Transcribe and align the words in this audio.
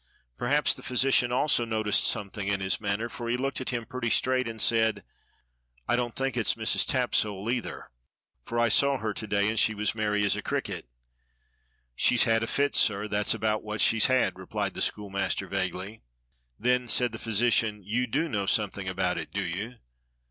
Perhaps 0.35 0.73
the 0.73 0.81
physician 0.81 1.31
also 1.31 1.63
noticed 1.63 2.07
something 2.07 2.47
in 2.47 2.59
his 2.59 2.81
manner, 2.81 3.07
for 3.07 3.29
he 3.29 3.37
looked 3.37 3.61
at 3.61 3.69
him 3.69 3.85
pretty 3.85 4.09
straight 4.09 4.47
and 4.47 4.59
said: 4.59 5.03
"I 5.87 5.95
don't 5.95 6.15
think 6.15 6.35
it's 6.35 6.55
Mrs. 6.55 6.87
Tapsole, 6.87 7.51
either, 7.53 7.91
for 8.43 8.57
I 8.57 8.67
saw 8.67 8.97
her 8.97 9.13
to 9.13 9.27
day 9.27 9.47
and 9.47 9.59
she 9.59 9.75
was 9.75 9.89
as 9.91 9.95
merry 9.95 10.23
as 10.23 10.35
a 10.35 10.41
cricket." 10.41 10.87
"She's 11.95 12.23
had 12.23 12.41
a 12.41 12.47
fit, 12.47 12.73
sir, 12.73 13.07
that's 13.07 13.35
about 13.35 13.61
what 13.61 13.79
she's 13.79 14.07
had," 14.07 14.39
replied 14.39 14.73
the 14.73 14.81
schoolmaster 14.81 15.45
vaguely. 15.47 16.01
"Then," 16.57 16.87
said 16.87 17.11
the 17.11 17.19
physician, 17.19 17.83
"you 17.83 18.07
do 18.07 18.27
know 18.27 18.47
something 18.47 18.87
about 18.87 19.19
it, 19.19 19.31
do 19.31 19.43
you?" 19.43 19.75